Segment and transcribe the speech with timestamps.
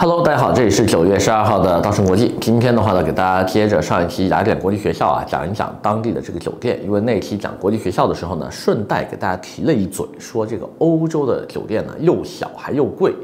[0.00, 2.34] Hello，大家好，这里是九月十二号的稻盛国际。
[2.40, 6.82] 今天的话呢，给大家接着上一期雅典国际学校啊，讲一讲当地的这个酒店。
[6.82, 13.14] 因为那期讲国际学校的时候呢，顺带给大家提了一嘴，说这个欧洲的酒店呢又小还又贵。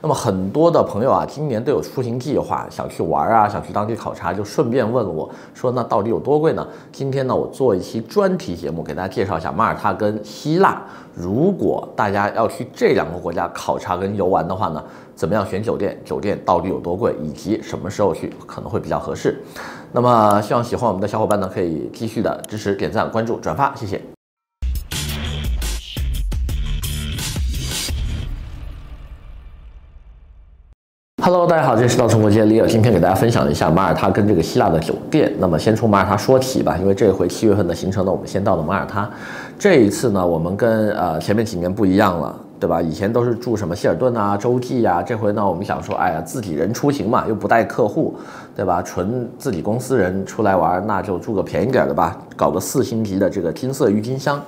[0.00, 6.66] 那么很多的朋友啊，今年都有出行计划，想去玩啊，想去当地考察，就顺便问我说，那到底有多贵呢？
[6.92, 10.80] 今天呢，我做一期专题节目，给大家介绍一下马耳他跟希腊。
[11.14, 14.80] 如果大家要去这两个国家考察跟游玩的话呢，
[15.16, 16.00] 怎么样选酒店？
[16.04, 17.12] 酒店到底有多贵？
[17.20, 19.42] 以及什么时候去可能会比较合适？
[19.90, 24.17] 那么希望喜欢我们的小伙伴呢，可以继续的支持、点赞、关注、转发，谢谢。
[31.30, 35.30] Hello，大家好，这是道中国际 Leo，今天给大家分享一下马耳他跟这个希腊的酒店。
[35.38, 39.06] 那么先从马耳他说起吧，因为这回七月份的行程呢，我们先到了马耳他。
[39.58, 42.34] 这一次呢，我们跟呃前面几年不一样了。
[42.60, 42.82] 对吧？
[42.82, 48.14] 以前都是住什么希尔顿啊、洲际啊，这回呢，我们想说，哎呀，自己人出行嘛，又不带客户，
[48.56, 48.82] 对吧？
[48.82, 54.42] 纯自己公司人出来玩，那就住个便宜点的吧，搞个四星级的这个金色郁金香。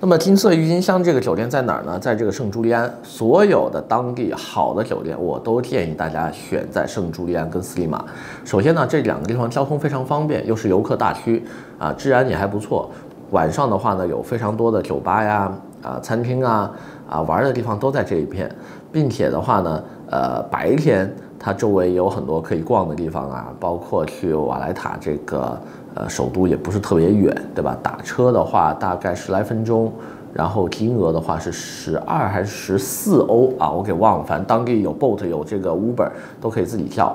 [0.00, 1.96] 那么金色郁金香这个酒店在哪儿呢？
[1.98, 2.92] 在这个圣朱利安。
[3.02, 8.04] 所有的当地好的酒店，我都建议大家选在圣朱利安跟斯里马。
[8.44, 11.44] 首先呢，这两个地方交通非常方便，又是游客大区
[11.78, 12.90] 啊，治安也还不错。
[13.30, 15.50] 晚上的话呢，有非常多的酒吧呀、
[15.84, 16.72] 啊餐厅啊。
[17.06, 18.50] 啊，玩的地方都在这一片，
[18.90, 25.60] 并且的话呢，呃，白天它周围也有很多可以逛的地方啊，包括去瓦莱塔这个
[25.94, 27.76] 呃首都也不是特别远，对吧？
[27.82, 29.92] 打车的话大概十来分钟，
[30.32, 33.70] 然后金额的话是十二还是十四欧啊？
[33.70, 36.08] 我给忘了，反正当地有 boat 有这个 Uber
[36.40, 37.14] 都可以自己叫，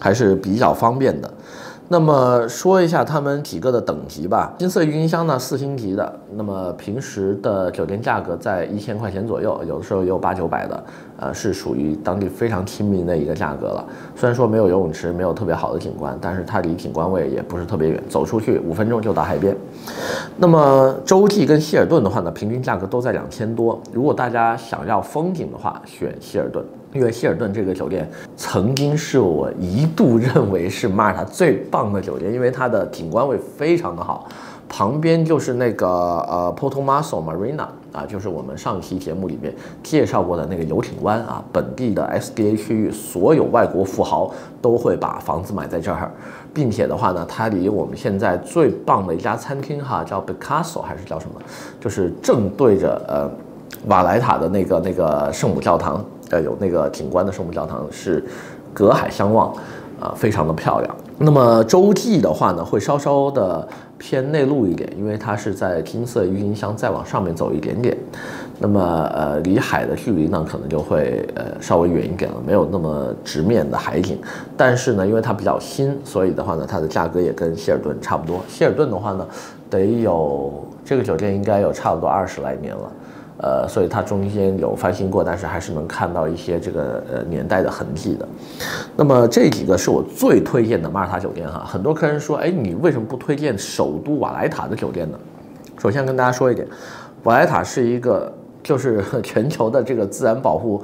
[0.00, 1.30] 还是比较方便的。
[1.88, 4.52] 那么说一下他们几个的等级吧。
[4.58, 10.84] 金色郁金香呢，四星级的，那么平时的酒店价格在一千块钱左右，有的时候也有八九百的，
[11.18, 13.84] 呃，是属于当地非常亲民的一个价格了。
[14.16, 19.56] 虽然说没有游泳池，没有特别好的景观，但是它离景观位也不是特别远，走出去五分钟就到海边。
[20.36, 23.80] 那么洲际跟希尔顿的话呢，平均价格都在两千多。
[23.92, 26.64] 如果大家想要风景的话，选希尔顿。
[26.96, 28.08] 因为希尔顿这个酒店
[28.38, 34.26] 曾经是我一度认为是马耳他最棒的酒店，因为它的景观位非常的好，
[34.66, 44.32] 旁边就是那个呃 Porto Marzo Marina 啊，就是我们上期节目里面介绍过的那个游艇湾啊，本地的 SDA 区域，所有外国富豪
[44.62, 46.10] 都会把房子买在这儿，
[46.54, 51.34] 并且的话呢，它离我们现在最棒的一家餐厅哈，叫 Picasso 还是叫什么，
[51.78, 53.30] 就是正对着呃
[53.88, 56.02] 瓦莱塔的那个那个圣母教堂。
[56.30, 58.24] 呃，有那个景观的圣母教堂是
[58.72, 59.52] 隔海相望，
[60.00, 60.96] 啊、呃，非常的漂亮。
[61.18, 63.66] 那么洲际的话呢，会稍稍的
[63.96, 67.96] 偏内陆一点，因为它是在金色郁金香再往上面走一点点。
[68.58, 68.80] 那么
[69.14, 74.18] 呃，离海的距离呢，可能就会呃稍微远一点了，没有那么直面的海景。
[74.56, 78.40] 但是呢，因为它比较新，所以的话呢，它的价格也跟希尔顿差不多。
[78.48, 79.26] 希尔顿的话呢，
[79.70, 80.52] 得有
[80.84, 82.92] 这个酒店应该有差不多二十来年了。
[83.38, 88.26] 呃，所以它中间有翻新过，但是还是能看到一些这个呃年代的痕迹的。
[88.96, 91.64] 那么这几个是我最推荐的马尔塔酒店哈。
[91.66, 95.18] 很多客人说，哎，你为什么不推荐首都瓦莱塔的酒店呢？
[95.78, 96.66] 首先跟大家说一点，
[97.24, 98.32] 瓦莱塔是一个
[98.62, 100.82] 就是全球的这个自然保护。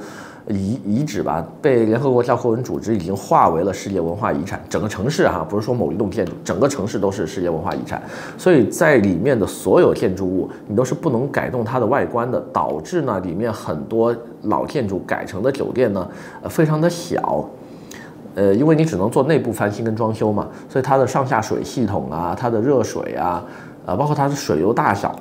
[0.49, 4.61] 遗遗址吧，被联合国教科文组织已经划为了世界文化遗产。
[4.69, 8.03] 整个城市哈，不是说某一栋建筑，整个城市都是世界文化遗产。
[8.37, 16.09] 所以在里面的所有建筑物，你都是不能改动它的外观的，导致呢里面很多老建筑改成的酒店呢，
[16.43, 17.45] 呃，非常的小。
[18.35, 23.45] 呃，因为你只能做内部翻新跟装修嘛，所以它的上下水系统啊，它的热水啊，
[23.85, 25.15] 呃，包括它的水流大小。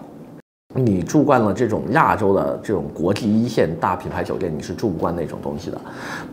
[0.74, 5.80] 你住惯了这种亚洲的这种国际一线大品牌酒店，你是住不惯那种东西的，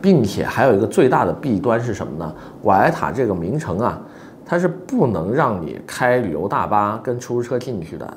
[0.00, 2.34] 并且还有一个最大的弊端是什么呢？
[2.62, 4.00] 瓦莱塔这个名城啊，
[4.46, 8.16] 它是不能让你开旅游大巴跟出租车进去的，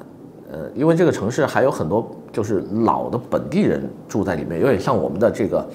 [0.52, 5.68] 呃，因为这个城市还有很多就是老的本地人住在里面，有点像我们的这个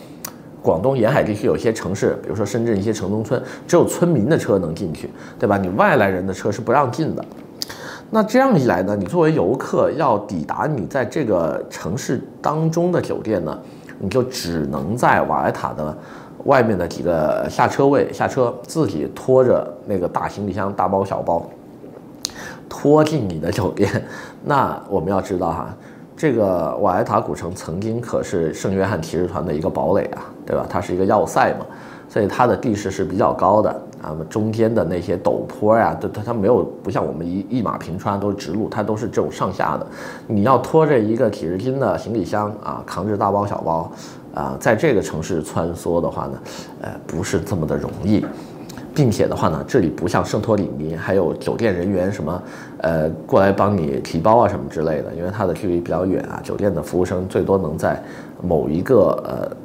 [0.63, 5.11] 广东沿海地区有些城市，比如说深圳一些城中村，只有村民的车能进去，
[5.41, 5.59] 对吧？
[5.59, 7.25] 你外来人的车是不让进的。
[8.11, 13.59] 那这样一来呢，你作为游客要抵达你在这个城市当中的酒店呢，
[13.99, 15.97] 你就只能在瓦莱塔的
[16.45, 21.45] 外面的几个下车位下车，自己拖着那个大行李箱、大包小包，
[22.69, 23.91] 拖进你的酒店。
[24.45, 25.75] 那我们要知道哈，
[26.17, 30.65] 这个瓦莱塔古城曾经可是圣约翰骑士团的一个堡垒啊，对吧？
[30.71, 31.67] 它是一个要塞嘛，
[32.09, 33.83] 所以它的地势是比较高的。
[34.07, 39.87] 啊，中间的那些陡坡呀，它它它没有不像我们一一马平川都是直路，它都是这种上下的。
[40.29, 43.91] 你要拖着一个几十斤的行李箱啊，扛着大包小包，
[44.33, 46.39] 啊、在这个城市穿梭的话呢，
[46.83, 48.25] 呃，不是这么的容易。
[48.95, 52.43] 并且的话呢，这里不像圣托里尼，还有酒店人员什么，
[52.79, 58.03] 呃，过来帮你提包啊什么之类的，因为它的距离比较远啊，酒店的服务生最多能在
[58.43, 59.57] 某一个呃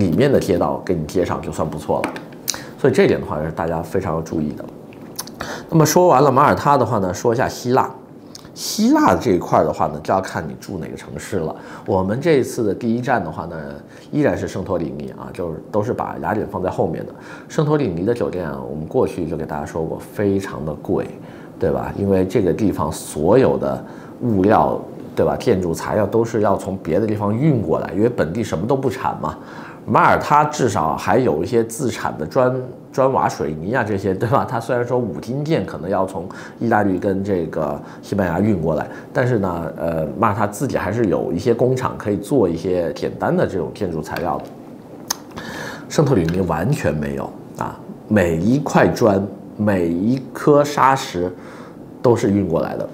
[0.00, 2.14] 里面的街道给你接上就算不错了，
[2.78, 4.64] 所以这点的话是大家非常要注意的。
[5.68, 7.90] 那么说完了马耳他的话呢，说一下希腊。
[8.54, 11.54] 希腊这一块的话呢，就要看你住哪个城市了。
[11.86, 13.56] 我们这一次的第一站的话呢，
[14.10, 17.14] 依然是圣托里尼啊，就是都是把雅典放在后面的。
[17.48, 21.06] 圣托里尼的酒店啊，我们过去就给大家说过，非常的贵，
[21.56, 21.92] 对吧？
[21.96, 23.84] 因为这个地方所有的
[24.22, 24.80] 物料，
[25.14, 25.36] 对吧？
[25.36, 29.38] 建筑材料都是要从别的地方运过来，因为本地什么都不产嘛。
[29.88, 32.54] 马耳他至少还有一些自产的砖
[32.92, 34.44] 砖瓦水泥啊，这些对吧？
[34.48, 45.42] 它虽然说五金件可能要从意大利跟这个西班牙运过来，但是呢，呃，马耳他自己还是有一些工厂可以做一些简单的这种建筑材料的。
[45.88, 49.26] 圣托里尼完全没有啊，每一块砖、
[49.56, 51.32] 每一颗砂石
[52.02, 52.88] 都是运过来的。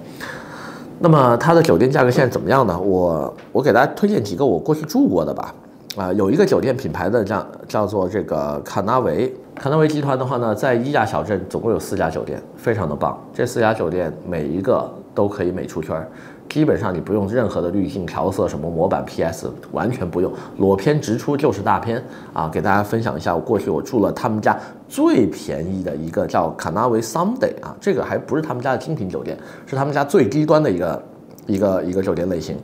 [1.01, 2.79] 那么它的酒店价格现在怎么样呢？
[2.79, 5.53] 我我给大家推荐几个我过去住过的吧。
[5.97, 13.17] 啊，有一个酒店品牌的叫叫做这个卡纳维，卡纳维集团的话呢，在伊亚小镇总共有四家酒店，非常的棒。
[13.33, 16.05] 这四家酒店每一个都可以美出圈，
[16.49, 22.03] 基本上你不用任何的滤镜调色，什么模板 PS 完全不用，裸片直出就是大片
[22.33, 22.51] 啊！
[22.53, 24.59] 给大家分享一下，我过去我住了他们家
[24.89, 31.03] 最便宜的一个叫卡纳维 Someday 啊，这个还不是他们家的精品酒店，是他们家最低端的一个
[31.47, 32.59] 一个一个酒店类型。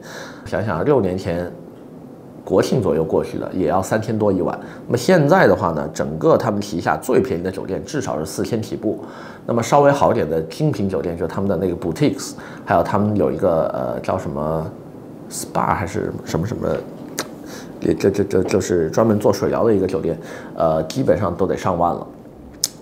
[0.45, 1.49] 想想六年前。
[2.45, 8.99] 国庆左右过去的也要三千多一晚，那么现在的话呢，整个他们旗下最便宜的酒店至少是四千起步，
[9.47, 12.33] 那么稍微好一点的精品酒店就是他们的那个 boutiques，
[12.65, 14.67] 还有他们有一个呃叫什么
[15.31, 16.69] spa 还是什么什么，
[17.81, 20.19] 这这这就是专门做水疗的一个酒店，
[20.57, 22.07] 呃基本上都得上万了。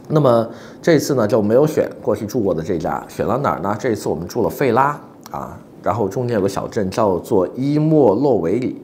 [0.08, 0.49] 那么
[0.81, 3.76] 这次呢就没有选过去住过的这家，选了哪儿呢？
[3.78, 4.99] 这次我们住了费拉
[5.31, 8.81] 啊，然后中间有个小镇叫做伊莫洛维里。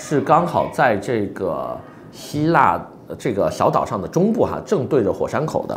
[0.00, 1.76] 是刚好在这个
[2.12, 2.80] 希腊
[3.18, 5.76] 这个小岛上的中部哈，正对着火山口的。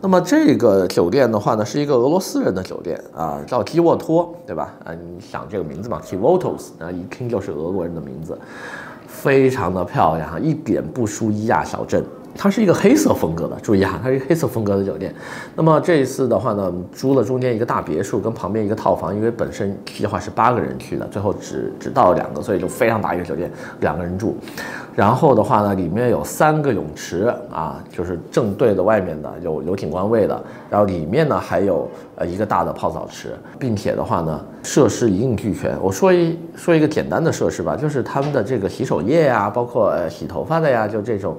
[0.00, 4.72] 那么这个酒店的话呢，是一个俄罗斯人的酒店啊，叫基沃托，对吧？
[4.86, 8.38] 啊，你想这个名字嘛，Kivotos，啊，一听就是俄国人的名字，
[9.06, 12.02] 非常的漂亮哈，一点不输伊亚小镇。
[12.38, 15.12] 它是一个黑色风格的，注意哈，它是一个黑色风格的酒店。
[15.56, 23.50] 那么这一次的话呢，租了中间一个大别墅跟旁边一个套房，因为本身计划是八个人去的，最后只只到了两个，所以就非常大一个酒店，
[23.80, 24.36] 两个人住。
[24.94, 30.40] 然后的话呢，里面有三个泳池啊，就是正对着外面的有有景观位的，
[30.70, 35.76] 然后里面呢还有呃一个大的泡澡池，并且的话呢，设施一应俱全。
[35.82, 41.36] 我说一说一个简单的设施吧，就是他们的这个洗手液呀，包括呃洗头发的呀，就这种。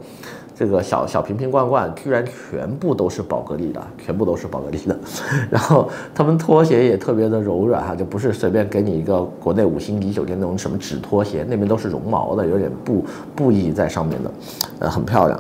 [0.60, 5.00] 这个小小瓶瓶罐罐居然全部都是宝格丽的，全部都是宝格丽的。
[5.50, 14.32] 然后他们拖鞋也特别的柔软哈，就不是随便给你一个国内五星级酒店那种什么纸拖鞋，那边都是绒毛的，有点布布艺在上面的，
[14.80, 15.40] 呃，很漂亮。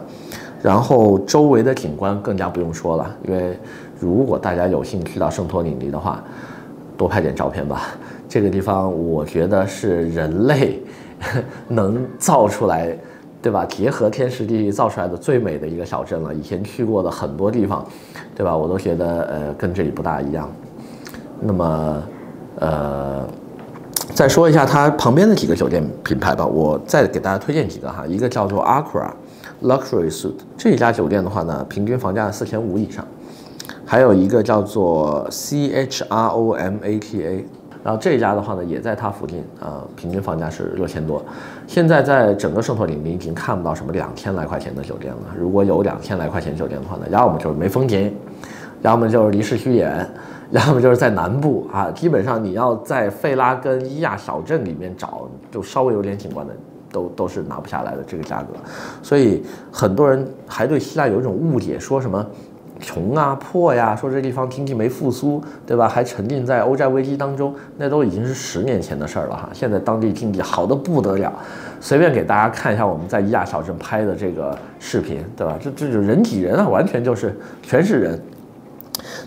[0.64, 3.60] 然后周围的景观更加不用说了，因为
[4.00, 6.24] 如果大家有幸去到圣托里尼的话，
[6.96, 7.88] 多拍点照片吧。
[8.30, 10.82] 这个地方我觉得是人类
[11.68, 12.98] 能造出来。
[13.42, 13.66] 对吧？
[13.66, 16.34] 结合天时地利造出来的最美的一个小镇了。
[16.34, 17.86] 以前去过的很多地方，
[18.36, 18.56] 对吧？
[18.56, 20.50] 我都觉得呃跟这里不大一样。
[21.40, 22.04] 那么
[22.58, 23.26] 呃，
[24.14, 26.46] 再说一下它旁边的几个酒店品牌吧。
[26.46, 28.06] 我再给大家推荐几个哈。
[28.06, 29.10] 一个叫做 Acra
[29.64, 33.08] Luxury Suite，这家酒店的话呢，平均房价四千五以上。
[33.86, 37.46] 还有一个叫做 C H R O M A T A。
[37.90, 41.26] 然后这一家的话呢，也在它附近啊，平均房价是六千多。
[41.66, 45.22] 现在在整个圣托里尼已经看不到什么两千来块钱的酒店了。
[45.36, 48.16] 如果有两千来块钱酒店的话呢，要么就是没风景，
[48.84, 50.08] 要么就是离市区远，
[50.52, 51.90] 要么就是在南部啊。
[51.90, 56.54] 基本上你要在费拉跟伊亚小镇里面找，就稍微有点景观的，
[56.92, 58.50] 都都是拿不下来的这个价格。
[59.02, 62.24] 所以很多人还对希腊有一种误解，说什么？
[62.80, 65.88] 穷啊，破呀，说这地方经济没复苏，对吧？
[65.88, 69.50] 还沉浸在欧债危机当中，那都已经是十年前的事儿了哈。
[69.54, 71.34] 现在当地经济好的不得了，
[71.80, 75.58] 随便给大家看一下我们在伊亚小镇拍的这个视频，对吧？
[75.62, 78.20] 这这就人挤人啊，完全就是全是人。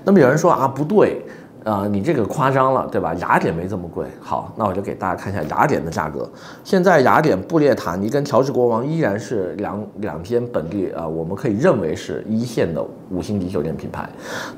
[0.04, 1.22] 那么有人说啊，不对。
[1.64, 3.14] 啊、呃，你这个夸张了，对吧？
[3.14, 4.06] 雅典没这么贵。
[4.20, 6.28] 好，那我就给大家看一下雅典的价格。
[6.64, 14.08] 现在雅典布列塔尼跟乔治国王依然是两两间本地啊、呃，我们可以认为是一线的五星级酒店品牌。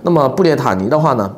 [0.03, 1.31] 那么布列塔尼的话呢，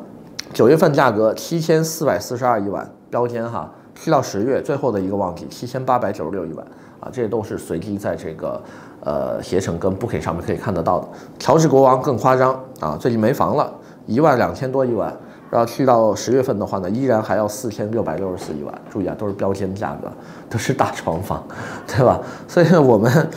[0.53, 6.65] 九月份价格七千四百四十二一晚，标间哈，去到十月最后的一个旺季七千八百九十六一晚
[7.01, 8.61] 啊，这都是随机在这个
[9.01, 11.07] 呃携程跟 Booking 上面可以看得到的。
[11.37, 13.69] 乔治国王更夸张啊，最近没房了，
[14.05, 15.13] 一万两千多一晚，
[15.49, 18.73] 然后去到十月份的话呢，依然还要四千六百六十四一晚。
[18.89, 20.11] 注意啊，都是标间价格，
[20.49, 21.43] 都是大床房，
[21.87, 22.19] 对吧？
[22.47, 23.29] 所以呢我们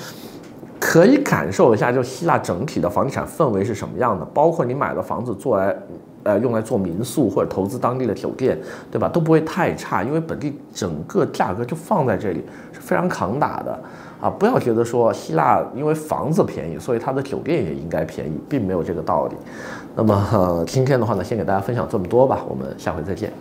[0.79, 5.77] 可以感受一下，就希腊整体的房地产氛围是什么样的，包括你买的房子做来。
[6.23, 8.59] 呃，用来做民宿或者投资当地的酒店，
[8.91, 9.09] 对吧？
[9.09, 13.73] 都不会太差，因为本地整个价格就放在这里，是非常扛打的
[14.21, 14.29] 啊！
[14.29, 19.37] 不要觉得说希腊因为房子便宜，所以它的酒店也应该便宜，并没有这个道理。
[19.97, 23.33] 那么，今天的话呢，先给大家分享这么多吧，我们下回再见。